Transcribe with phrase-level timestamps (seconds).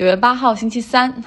[0.00, 1.22] 九月八号，星期三。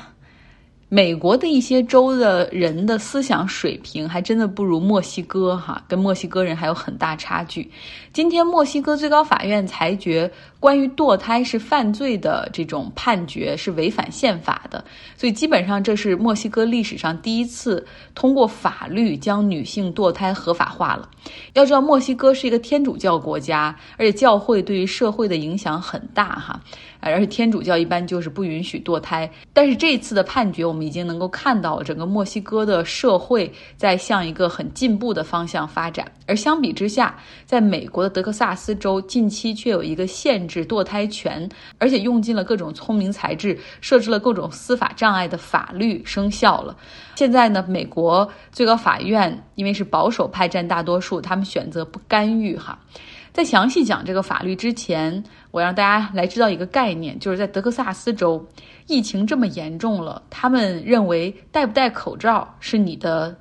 [0.89, 7.69] 美国的一些州的人的思想水平还真的不如墨西哥哈，跟墨西哥人还有很大差距。
[8.11, 10.31] 今天，墨西哥最高法院裁决
[10.63, 14.81] 关于堕胎是犯罪的这种判决是违反宪法的，
[15.17, 17.85] 所以基本上这是墨西哥历史上第一次
[18.15, 21.09] 通过法律将女性堕胎合法化了。
[21.51, 26.57] 要知道，墨西哥是一个天主教国家，而且教会对于社会的影响很大哈，
[27.01, 29.29] 而且天主教一般就是不允许堕胎。
[29.51, 37.13] 但是这次的判决，我们已经能够看到整个墨西哥的社会在向一个很进步的方向发展，而相比之下，
[37.45, 38.13] 在美国的。
[38.13, 46.75] 德克萨斯州近期却有一个限制是堕胎权，而且用尽了各种聪明才智，设置了各种司法障碍的法律生效了。
[47.15, 52.55] 现在呢，美国最高法院因为是保守派占大多数，他们选择不干预。
[52.55, 52.77] 哈，
[53.31, 58.45] 在详细讲这个法律之前，我让大家来知道一个概念，就是在德克萨斯州
[58.87, 63.35] 疫情这么严重了，他们认为戴不戴口罩是你的。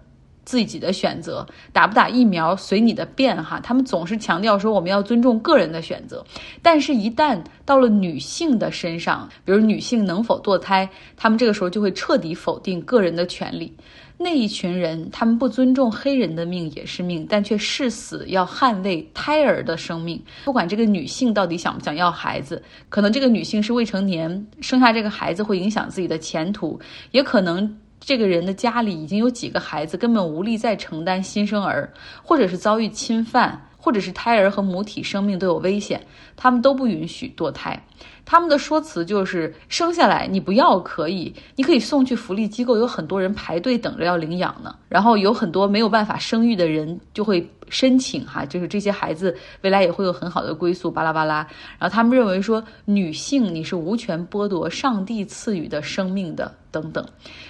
[0.45, 3.61] 自己的选择，打不打疫苗随你的便哈。
[3.61, 6.25] 他们总是强调说我们要尊重个人的选择，
[6.61, 13.77] 但是，一旦到了女性的身上，比如女性能否堕胎，他们这个时候就会彻底否定个人的权利。
[14.19, 20.23] 那一群人，他们不尊重黑人的命也是命，但却誓死要捍卫胎儿的生命。
[20.45, 26.79] 不管这个女性到底想不想要孩子，可能这个女性是未成年，生下这个孩子会影响自己的前途，
[27.11, 27.77] 也可能。
[28.05, 31.89] 这个人的家里已经有几个孩子，根本无力再承担新生儿，
[32.23, 36.05] 或者是遭遇侵犯，或者是胎儿和母体生命都有危险，
[36.37, 37.81] 他们都不允许堕胎。
[38.25, 44.75] 他们的说辞就是生下来你不要可以，你可以送去福利机构，有很多人排队等着要领养呢。
[44.89, 51.47] 然后有很多没有办法生育的人就会申请哈，就是这些孩子未来也会有很好的归宿，巴拉巴拉。
[51.79, 56.53] 然后他们认为说女性你是无权剥夺上帝赐予的生命的。
[56.73, 57.07] 等等，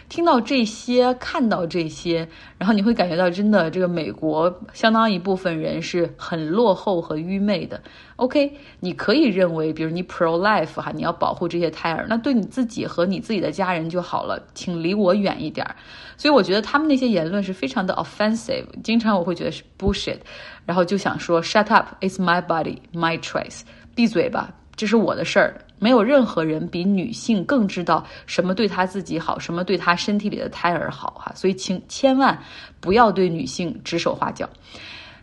[0.08, 2.28] 听到这些，看到这些，
[2.58, 7.80] 然后你会感觉到，真的，这个美国相当一部分人是很落后和愚昧的。
[8.16, 15.76] OK，你可以认为，比如你 pro life 哈，你要保护这些胎儿，那对你自己和你自己的家人就好了，请离我远一点儿。
[16.16, 20.18] 所以我觉得他们那些言论是非常的 offensive，经常我会觉得是 bullshit，
[20.66, 23.60] 然后就想说 shut up，it's my body，my choice，
[23.94, 24.52] 闭嘴吧。
[24.74, 31.32] 这是我的事儿，没有任何人比女性更知道什么对她自己好，什么对她身体里的胎儿好哈。
[31.34, 32.36] 所以，请千万
[32.80, 34.48] 不要对女性指手画脚。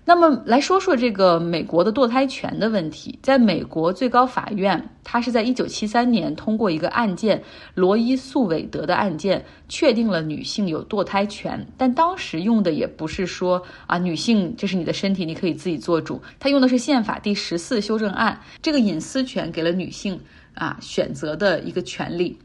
[0.09, 7.39] 那么来说说这个美国的堕胎权的问题，在美国最高法院，它是在一九七三年通过一个案件——
[7.75, 11.63] 罗伊诉韦德的案件，确定了女性有堕胎权。
[11.77, 16.19] 但当时用的也不是说啊，女性这是你的身体，你可以自己做主。
[16.39, 20.19] 他用的是宪法第十四修正案，这个隐私权给了女性
[20.55, 22.35] 啊选择的一个权利。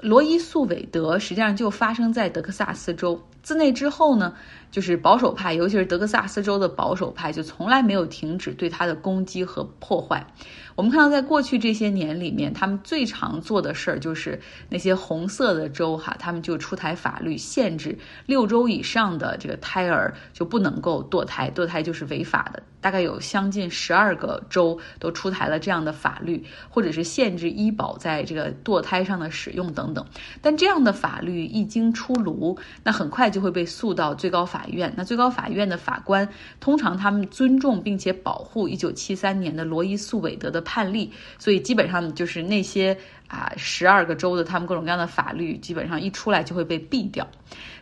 [0.00, 3.20] 罗伊诉韦德实际上就发生在德克萨斯州。
[3.48, 4.34] 自那之后呢？
[4.70, 10.26] 就是保守派，尤其是德克萨斯州的保守派，就从来没有停止对他的攻击和破坏。
[10.74, 14.38] 我们看到，在过去这些年里面，他们最常做的事儿就是
[14.68, 22.62] 那些红色的州哈，他们就出台法律限制六周以上的这个胎儿就不能够堕胎，堕胎就是违法的。
[22.80, 30.06] 大概有将近十二个州都出台了这样的法律，或者是限制医保在这个堕胎上的使用等等。
[30.42, 34.92] 但这样的法律一经出炉，那很快就就会被诉到最高法院。
[34.96, 36.28] 那最高法院的法官
[36.60, 40.58] 通常他们尊重并且保护一九七三年的罗伊诉韦德的。
[40.68, 42.98] 判例，所以基本上就是那些
[43.28, 47.26] 啊十二个州的他们各种各样的法律，基本上一出来就会被毙掉。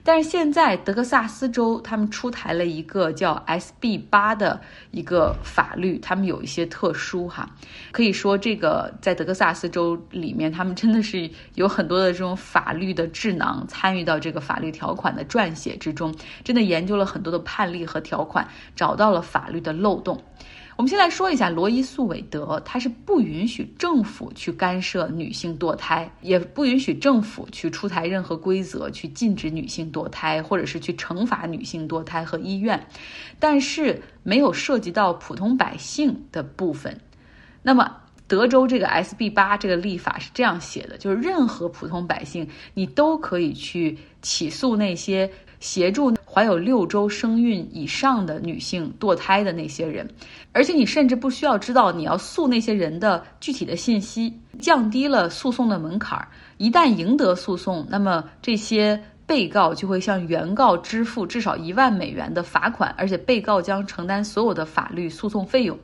[0.03, 4.61] 但是现在德克萨斯州他们出台了一个叫 SB 八的
[4.93, 7.49] 一个法律，他们有一些特殊哈，
[7.91, 16.15] 可以说这个在德克萨斯州里面，他们真的是有很多的这种法律的智囊参与到这个法律条款的撰写之中，
[16.45, 18.47] 真的研究了很多的判例和条款，
[18.77, 20.23] 找到了法律的漏洞。
[20.77, 32.87] 我们先来说一下罗伊诉韦德，他是不允许政府去干涉女性堕胎，也不允许政府去出台任何规则去禁止女性堕胎，或者是去惩罚女性堕胎和医院，
[33.39, 37.01] 但是没有涉及到普通百姓的部分。
[37.63, 37.91] 那么，
[38.29, 45.31] 德州这个 SB 八这个立法是这样写的，就是任何普通百姓，你都可以去起诉那些
[45.61, 46.15] 协助。
[46.25, 50.07] 怀有六周生孕以上的女性堕胎的那些人，
[50.53, 56.29] 而且你甚至不需要知道你要诉那些人的具体的信息，降低了诉讼的门槛儿。
[56.59, 65.79] 一旦赢得诉讼，那么这些被告就会向原告支付至少一万美元的罚款，而且被告将承担所有的法律诉讼费用。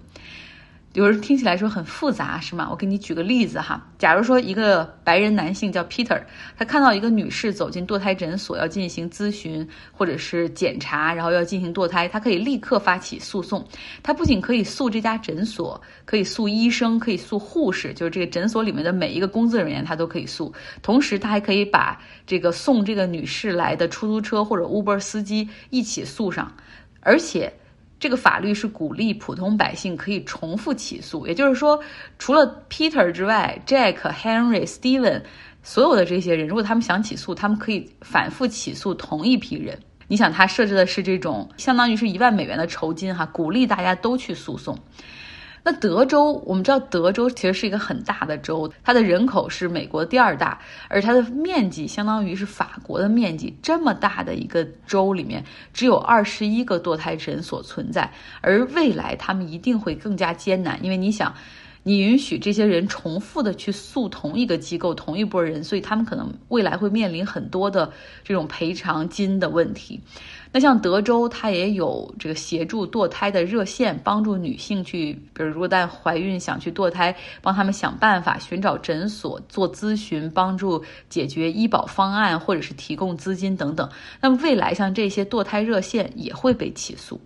[0.95, 2.69] 有人听起来说很复杂，是吗？
[2.71, 3.83] 我给你举个例子哈。
[3.99, 6.21] 假如说一个白人男性叫 Peter，
[6.55, 13.67] 他看到一个女士走进堕胎诊所要进行咨询或者是检查，然后要进行堕胎，他可以立刻发起诉讼。
[14.03, 20.53] 他不仅可以诉这家诊所，可以诉医生，可以诉护士，就是这个诊所里面的每一个工作人员，他都可以诉。
[20.83, 26.55] 同时，他还可以把这个送这个女士来的出租车或者 Uber 司机一起诉上，
[27.01, 27.51] 而且。
[28.03, 31.79] 这个法律是鼓励普通百姓可以重复起诉，也就是说，
[32.19, 35.23] 除了 Peter 之外，Jack、Henry、Steven，
[35.63, 39.79] 所有的这些人，如果他们想起诉，他们可以反复起诉同一批人。
[40.09, 44.77] 你想，他设置的是这种相当于是一万美元的酬金，哈，鼓励大家都去诉讼。
[45.65, 53.55] 那德州，我们知道德州其实是一个很大的州，它的人口是美国第二大，而它的面积相当于是法国的面积。
[53.63, 61.35] 这么大的一个州里面，只有二十一个堕胎诊所存在，而未来他们一定会更加艰难，因为你想。
[61.85, 67.93] 你允许这些人重复的去诉同一个机构、同一波人，所以他们可能未来会面临很多的
[68.23, 70.01] 这种赔偿金的问题。
[70.53, 83.89] 那像德州，它也有这个协助堕胎的热线，帮助女性去，比如如果在怀孕想去堕胎，帮他们想办法寻找诊所做咨询，帮助解决医保方案，或者是提供资金等等。
[84.21, 87.19] 那么未来像这些堕胎热线也会被起诉。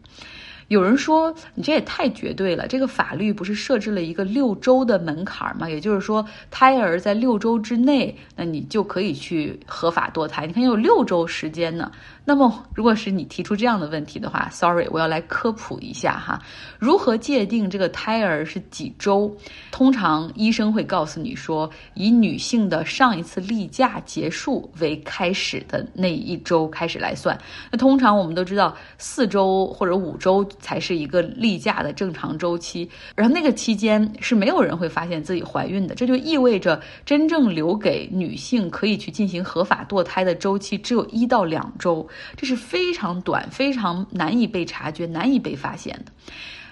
[0.68, 5.68] 有人说你这也太绝对了，这个法律不是设置了一个六周的门槛吗？
[5.68, 10.46] 也就是说，胎儿在六周之内，那你就可以去合法堕胎。
[10.46, 11.90] 你看有六周时间呢。
[12.28, 16.42] 那么，如果是你提出这样的问题的话，sorry，我要来科普一下哈，
[16.76, 19.32] 如何界定这个胎儿是几周？
[19.70, 27.38] 通常医生会告诉你说，以女性的上一次例假结束为开始的那一周开始来算。
[27.70, 42.06] 那通常我们都知道，四周或者五周才是一个例假的正常周期，然后那个期间是没有人会发现自己怀孕的，这就意味着真正留给女性可以去进行合法堕胎的周期只有一到两周。
[42.36, 46.12] 这是非常短、非常难以被察觉、难以被发现的。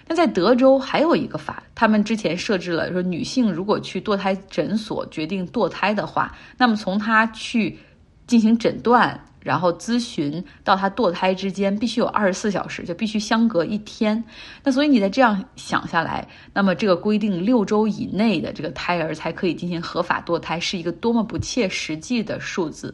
[0.07, 7.79] 那在德州还有一个法，他们之前设置了说，女性如果去堕胎诊所决定堕胎的话，那么从她去
[8.27, 14.25] 进行诊断、然后咨询到她堕胎之间，必须有二十四小时，就必须相隔一天。
[14.65, 22.93] 那所以你再这样想下来，那么这个规定六周以内的这个胎儿才可以进行合法堕胎，是一个多么不切实际的数字。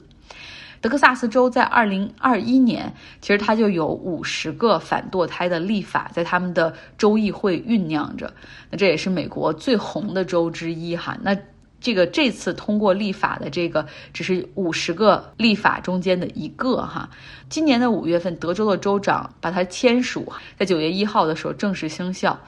[0.83, 8.33] 德克萨斯州在二零二一年，其实它就有五十个反堕胎的立法在他们的州议会酝酿着。
[8.71, 11.19] 那这也是美国最红的州之一哈。
[11.21, 11.37] 那
[11.81, 17.09] 这个这次通过立法的这个只是五十个立法中间的一个哈。
[17.49, 22.39] 今年的五月份，德州的州长把它签署，在九月一号的时候正式生效，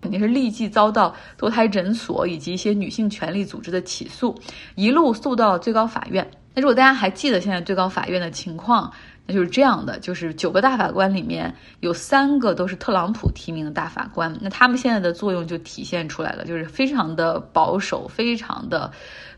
[0.00, 4.38] 肯定是立即遭到堕胎诊所以及一些女性权利组织的起诉，
[4.76, 6.30] 一路诉到最高法院。
[6.54, 8.92] 那如果大家还记得现在最高法院的情况，
[9.26, 18.90] 那就是这样的：就是九个大法官里面有三个都是特朗普提名的大法官，那他们现在的作用就体现出来了，就是非常的保守，非常的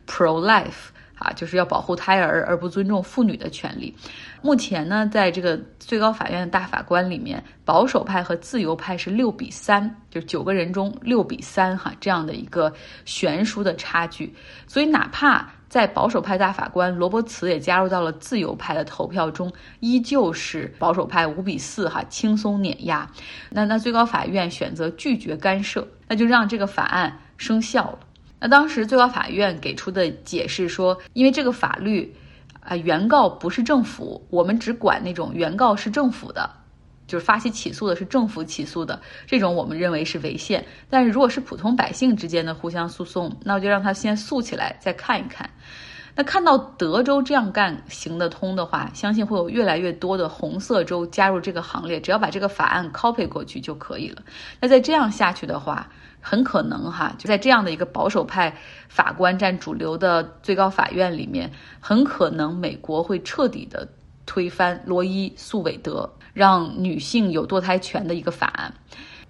[0.07, 0.89] pro life
[1.19, 3.95] 啊，就是要保护胎儿而不尊重妇女的权利。
[4.41, 12.73] 目前呢，在这个最高法院的大法官里面，保守派和自由派是六比三，就是九个人中六比三哈，这样的一个
[13.05, 14.35] 悬殊的差距。
[14.67, 19.51] 所以哪怕在保守派大法官罗伯茨也加入到了自由派的投票中，
[19.81, 23.11] 依旧是保守派五比四哈，轻松碾压。
[23.49, 27.99] 那那最高法院选择拒绝干涉，那就让这个法案生效了。
[28.39, 32.15] 那当时最高法院给出的解释说，因为这个法律
[32.61, 36.51] 啊，原告不是政府，我们只管那种原告是政府的。
[37.13, 40.65] 就是发起起诉的是政府起诉的这种，我们认为是违宪。
[40.89, 45.51] 但是如果是普通百姓之间的互相诉讼，那我就让他先诉起来，再看一看。
[46.15, 52.01] 那看到德州这样干行得通的话，相信会有越来越多的红色州加入这个行列。
[52.01, 54.23] 只要把这个法案 copy 过去就可以了。
[54.59, 58.57] 那再这样下去的话，很可能哈，就在这样的一个保守派
[58.89, 63.87] 法官占主流的最高法院里面，很可能美国会彻底的
[64.27, 66.13] 推翻罗伊诉韦德。
[66.33, 68.75] 让女性有堕胎权的一个法案，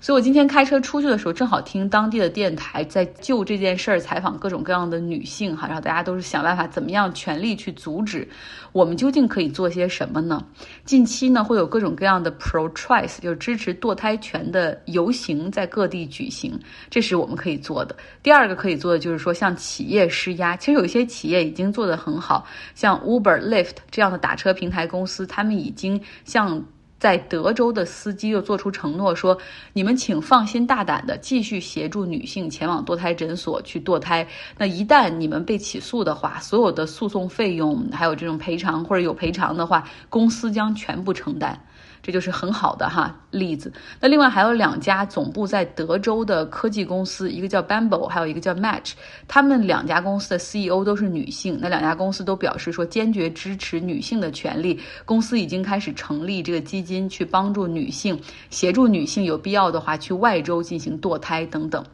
[0.02, 8.28] 所以我今天开车出去的时候，正好听当地的电台在就这件事儿采访各种各样的女性哈，然后大家都是想办法怎么样全力去阻止，
[8.72, 10.44] 我们究竟可以做些什么呢？
[10.84, 16.58] 近期呢会有各种各样的 pro choice，就是支持堕胎权的游行在各地举行，
[16.90, 17.94] 这是我们可以做的。
[18.24, 22.44] 第二个可以做的就是说向企业施压，其实有一些企业已经做得很好，
[22.74, 26.60] 像 Uber、Lyft 这样的打车平台公司，他们已经向
[27.02, 29.36] 在德州的司机又做出承诺说
[29.74, 34.24] ：“你们请放心大胆的继续协助女性前往堕胎诊所去堕胎。
[34.56, 41.60] 那一旦你们被起诉的话，所有的诉讼费用还有这种赔偿或者有赔偿的话，公司将全部承担。”
[42.04, 43.72] 这就是很好的哈例子。
[43.98, 48.92] 那另外还有两家总部在德州的科技公司，一个叫 Bambo，还有一个叫 Match。
[49.26, 51.58] 他们两家公司的 CEO 都是女性。
[51.60, 54.78] 那两家公司都表示说坚决支持女性的权利。
[55.04, 58.20] 公司已经开始成立这个基金，去帮助女性，
[58.50, 61.84] 协助女性有必要的话去外州进行堕胎等等。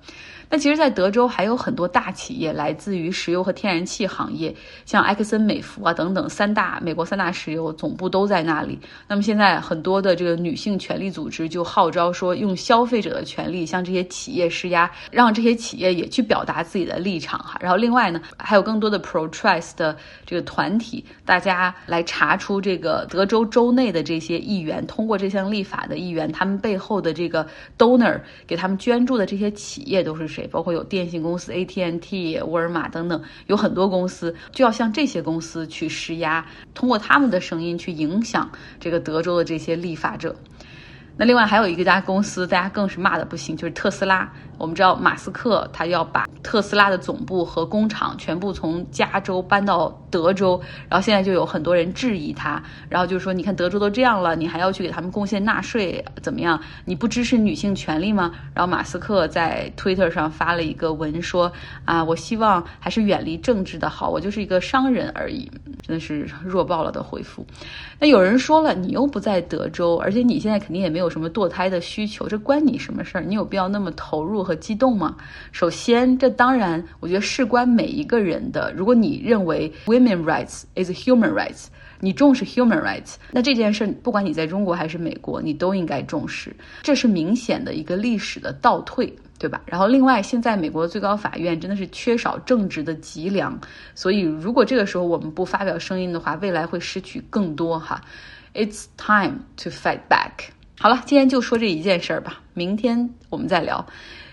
[0.50, 4.54] 那其实，在德州还有很多大企业来自于石油和天然气行业，
[4.86, 8.78] 像埃克森美孚啊等等三大美国三大石油总部都在那里。
[9.06, 17.58] 那么现在很多的这个女性权利组织就号召说，用消费者的权利向这些企业施压，让这些企业也去表达自己的立场哈。
[17.60, 30.46] 然后另外呢，还有更多的 pro-choice 的这个团体，大家来查出这个德州州内的这些议员通过这项立法的议员，他们背后的这个 donor 给他们捐助的这些企业都是谁。
[30.50, 36.44] 包括有电信公司 AT&T、沃尔玛等等，有很多公司就要向这些公司去施压，
[36.74, 40.34] 通过他们的声音去影响这个德州的这些立法者。
[41.18, 44.32] 那另外还有一个家公司，大家更是骂的不行，就是特斯拉。
[44.58, 56.60] 我们知道马斯克他要把特斯拉的总部和工厂全部从加州搬到德州，然后现在就有很多人质疑他，然后就说你看德州都这样了，你还要去给他们贡献纳税，怎么样？
[56.84, 58.32] 你不支持女性权利吗？
[58.52, 61.52] 然后马斯克在 Twitter 上发了一个文说
[61.84, 65.50] 啊，我希望还是远离政治的好，我就是一个商人而已，
[65.82, 67.46] 真的是弱爆了的回复。
[68.00, 73.20] 那有人说了，你又不在德州，而且你现在肯定也没有什么堕胎的需求，这关你什么事儿？
[73.22, 75.14] 你有必要那么投入和激动吗？
[75.52, 78.72] 首先，这当然，我觉得事关每一个人的。
[78.74, 81.66] 如果你认为 women rights is human rights，
[82.00, 86.56] 你重视 human rights，那这件事不管你在中国还是美国，你都应该重视。
[86.82, 89.14] 这是明显的一个历史的倒退。
[89.40, 89.62] 对吧？
[89.66, 93.56] 然后另外，现在美国最高法院真的是缺少正直的脊梁，
[93.94, 98.00] 所以如果这个时候我们不发表声音的话，未来会失去更多哈。
[98.52, 100.48] It's time to fight back。
[100.80, 103.86] 好了，今天就说这一件事儿吧，明天我们再聊。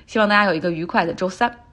[0.07, 1.64] 希望大家有一个愉快的周三。